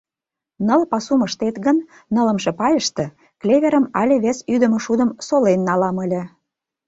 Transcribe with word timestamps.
Ныл 0.67 0.81
пасум 0.91 1.21
ыштет 1.27 1.55
гын, 1.65 1.77
нылымше 2.13 2.51
пайыште 2.59 3.05
клеверым 3.41 3.85
але 3.99 4.15
вес 4.23 4.37
ӱдымӧ 4.53 4.79
шудым 4.85 5.09
солен 5.27 5.59
налам 5.69 5.97
ыле. 6.05 6.23